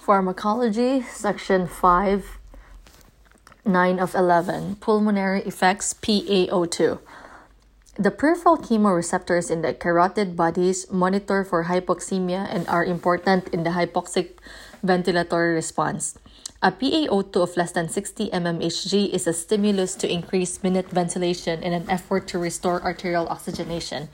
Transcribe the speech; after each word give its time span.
Pharmacology, 0.00 1.02
Section 1.02 1.66
5, 1.66 2.38
9 3.64 3.98
of 3.98 4.14
11, 4.14 4.76
Pulmonary 4.76 5.42
Effects, 5.42 5.94
PaO2. 5.94 6.98
The 7.96 8.10
peripheral 8.10 8.58
chemoreceptors 8.58 9.50
in 9.50 9.62
the 9.62 9.74
carotid 9.74 10.36
bodies 10.36 10.90
monitor 10.90 11.44
for 11.44 11.64
hypoxemia 11.64 12.46
and 12.48 12.66
are 12.68 12.84
important 12.84 13.48
in 13.48 13.64
the 13.64 13.70
hypoxic 13.70 14.38
ventilatory 14.84 15.54
response. 15.54 16.18
A 16.62 16.72
PaO2 16.72 17.36
of 17.36 17.56
less 17.56 17.72
than 17.72 17.88
60 17.88 18.30
mmHg 18.30 19.08
is 19.10 19.26
a 19.26 19.32
stimulus 19.32 19.94
to 19.94 20.10
increase 20.10 20.62
minute 20.62 20.90
ventilation 20.90 21.62
in 21.62 21.72
an 21.72 21.88
effort 21.88 22.26
to 22.28 22.38
restore 22.38 22.82
arterial 22.82 23.28
oxygenation. 23.28 24.08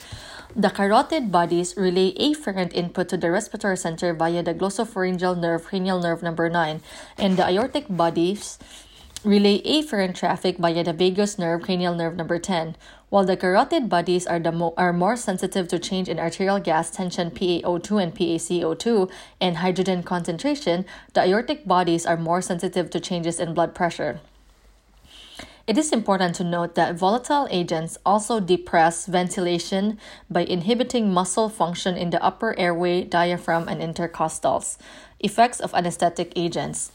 The 0.58 0.70
carotid 0.70 1.30
bodies 1.30 1.76
relay 1.76 2.14
afferent 2.14 2.72
input 2.72 3.10
to 3.10 3.18
the 3.18 3.30
respiratory 3.30 3.76
center 3.76 4.14
via 4.14 4.42
the 4.42 4.54
glossopharyngeal 4.54 5.36
nerve, 5.38 5.64
cranial 5.64 6.00
nerve 6.00 6.22
number 6.22 6.48
9, 6.48 6.80
and 7.18 7.36
the 7.36 7.46
aortic 7.46 7.84
bodies 7.90 8.58
relay 9.22 9.60
afferent 9.60 10.14
traffic 10.14 10.56
via 10.56 10.82
the 10.82 10.94
vagus 10.94 11.38
nerve, 11.38 11.60
cranial 11.60 11.94
nerve 11.94 12.16
number 12.16 12.38
10. 12.38 12.74
While 13.10 13.26
the 13.26 13.36
carotid 13.36 13.90
bodies 13.90 14.26
are, 14.26 14.38
the 14.38 14.50
mo- 14.50 14.72
are 14.78 14.94
more 14.94 15.14
sensitive 15.16 15.68
to 15.68 15.78
change 15.78 16.08
in 16.08 16.18
arterial 16.18 16.58
gas 16.58 16.90
tension 16.90 17.30
PaO2 17.30 18.02
and 18.02 18.14
PaCO2 18.14 19.10
and 19.42 19.58
hydrogen 19.58 20.02
concentration, 20.02 20.86
the 21.12 21.20
aortic 21.20 21.66
bodies 21.68 22.06
are 22.06 22.16
more 22.16 22.40
sensitive 22.40 22.88
to 22.88 22.98
changes 22.98 23.38
in 23.38 23.52
blood 23.52 23.74
pressure. 23.74 24.20
It 25.66 25.76
is 25.76 25.90
important 25.90 26.36
to 26.36 26.44
note 26.44 26.76
that 26.76 26.94
volatile 26.94 27.48
agents 27.50 27.98
also 28.06 28.38
depress 28.38 29.06
ventilation 29.06 29.98
by 30.30 30.42
inhibiting 30.42 31.12
muscle 31.12 31.48
function 31.48 31.96
in 31.96 32.10
the 32.10 32.22
upper 32.22 32.56
airway, 32.56 33.02
diaphragm, 33.02 33.66
and 33.66 33.82
intercostals. 33.82 34.78
Effects 35.18 35.58
of 35.58 35.74
anesthetic 35.74 36.32
agents. 36.36 36.92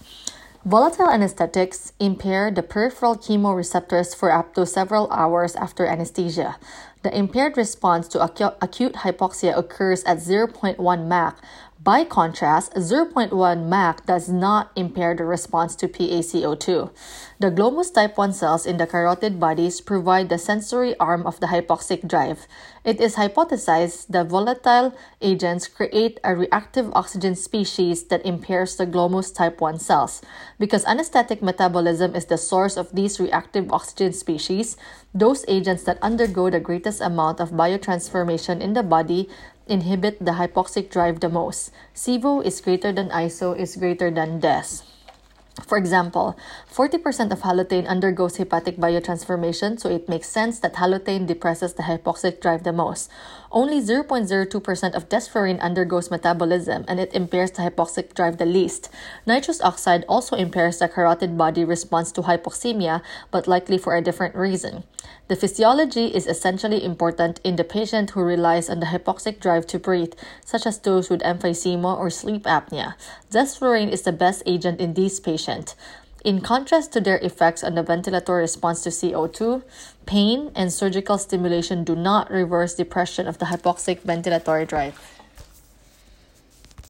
Volatile 0.63 1.09
anesthetics 1.09 1.91
impair 1.99 2.49
the 2.49 2.63
peripheral 2.63 3.17
chemoreceptors 3.17 4.15
for 4.15 4.31
up 4.31 4.53
to 4.53 4.65
several 4.65 5.11
hours 5.11 5.53
after 5.57 5.85
anesthesia. 5.85 6.55
The 7.03 7.13
impaired 7.13 7.57
response 7.57 8.07
to 8.09 8.19
acu- 8.19 8.55
acute 8.61 8.93
hypoxia 9.03 9.57
occurs 9.57 10.03
at 10.05 10.19
0.1 10.19 11.07
MAC. 11.07 11.37
By 11.83 12.03
contrast, 12.03 12.75
0.1 12.75 13.33
MAC 13.65 14.05
does 14.05 14.29
not 14.29 14.69
impair 14.75 15.15
the 15.15 15.25
response 15.25 15.75
to 15.77 15.87
PaCO2. 15.87 16.93
The 17.39 17.49
glomus 17.49 17.91
type 17.91 18.19
1 18.19 18.33
cells 18.33 18.67
in 18.67 18.77
the 18.77 18.85
carotid 18.85 19.39
bodies 19.39 19.81
provide 19.81 20.29
the 20.29 20.37
sensory 20.37 20.93
arm 20.99 21.25
of 21.25 21.39
the 21.39 21.47
hypoxic 21.47 22.07
drive. 22.07 22.45
It 22.85 23.01
is 23.01 23.15
hypothesized 23.15 24.13
that 24.13 24.27
volatile 24.27 24.93
agents 25.21 25.67
create 25.67 26.19
a 26.23 26.35
reactive 26.35 26.93
oxygen 26.93 27.33
species 27.33 28.03
that 28.13 28.23
impairs 28.23 28.75
the 28.75 28.85
glomus 28.85 29.33
type 29.33 29.59
1 29.59 29.79
cells. 29.79 30.21
Because 30.59 30.85
anesthetic 30.85 31.41
metabolism 31.41 32.13
is 32.13 32.25
the 32.25 32.37
source 32.37 32.77
of 32.77 32.93
these 32.93 33.19
reactive 33.19 33.73
oxygen 33.73 34.13
species, 34.13 34.77
those 35.15 35.43
agents 35.47 35.81
that 35.85 35.97
undergo 36.03 36.51
the 36.51 36.59
greatest 36.59 37.01
amount 37.01 37.39
of 37.39 37.49
biotransformation 37.49 38.61
in 38.61 38.73
the 38.73 38.83
body 38.83 39.27
inhibit 39.67 40.19
the 40.19 40.31
hypoxic 40.31 40.89
drive 40.89 41.19
the 41.19 41.29
most. 41.29 41.71
SEVO 41.93 42.45
is 42.45 42.61
greater 42.61 42.91
than 42.91 43.09
ISO 43.09 43.57
is 43.57 43.75
greater 43.75 44.11
than 44.11 44.39
DES. 44.39 44.83
For 45.59 45.77
example, 45.77 46.37
40% 46.73 47.31
of 47.31 47.41
halothane 47.41 47.87
undergoes 47.87 48.37
hepatic 48.37 48.77
biotransformation, 48.77 49.79
so 49.79 49.89
it 49.89 50.07
makes 50.07 50.29
sense 50.29 50.59
that 50.59 50.75
halothane 50.75 51.27
depresses 51.27 51.73
the 51.73 51.83
hypoxic 51.83 52.39
drive 52.39 52.63
the 52.63 52.71
most. 52.71 53.11
Only 53.51 53.81
0.02% 53.81 54.95
of 54.95 55.09
desflurane 55.09 55.61
undergoes 55.61 56.09
metabolism, 56.09 56.85
and 56.87 57.01
it 57.01 57.13
impairs 57.13 57.51
the 57.51 57.63
hypoxic 57.63 58.13
drive 58.13 58.37
the 58.37 58.45
least. 58.45 58.89
Nitrous 59.27 59.61
oxide 59.61 60.05
also 60.07 60.37
impairs 60.37 60.79
the 60.79 60.87
carotid 60.87 61.37
body 61.37 61.65
response 61.65 62.13
to 62.13 62.21
hypoxemia, 62.21 63.01
but 63.29 63.47
likely 63.47 63.77
for 63.77 63.93
a 63.93 64.01
different 64.01 64.35
reason. 64.35 64.85
The 65.27 65.35
physiology 65.35 66.07
is 66.07 66.27
essentially 66.27 66.83
important 66.83 67.41
in 67.43 67.57
the 67.57 67.63
patient 67.65 68.11
who 68.11 68.21
relies 68.21 68.69
on 68.69 68.79
the 68.79 68.85
hypoxic 68.87 69.41
drive 69.41 69.67
to 69.67 69.79
breathe, 69.79 70.13
such 70.45 70.65
as 70.65 70.77
those 70.79 71.09
with 71.09 71.21
emphysema 71.21 71.97
or 71.97 72.09
sleep 72.09 72.43
apnea. 72.43 72.95
Desflurane 73.31 73.91
is 73.91 74.03
the 74.03 74.11
best 74.11 74.43
agent 74.45 74.79
in 74.79 74.93
these 74.93 75.19
patients. 75.19 75.40
In 76.23 76.41
contrast 76.41 76.91
to 76.93 77.01
their 77.01 77.17
effects 77.17 77.63
on 77.63 77.73
the 77.73 77.83
ventilatory 77.83 78.41
response 78.41 78.83
to 78.83 78.89
CO2, 78.89 79.63
pain 80.05 80.51
and 80.53 80.71
surgical 80.71 81.17
stimulation 81.17 81.83
do 81.83 81.95
not 81.95 82.29
reverse 82.29 82.75
depression 82.75 83.27
of 83.27 83.39
the 83.39 83.45
hypoxic 83.45 84.01
ventilatory 84.01 84.67
drive. 84.67 85.20